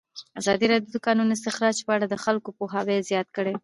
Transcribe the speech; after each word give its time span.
ازادي 0.39 0.65
راډیو 0.71 0.91
د 0.91 0.95
د 0.95 1.03
کانونو 1.05 1.31
استخراج 1.37 1.77
په 1.85 1.91
اړه 1.95 2.05
د 2.09 2.15
خلکو 2.25 2.49
پوهاوی 2.57 2.97
زیات 3.09 3.27
کړی. 3.35 3.53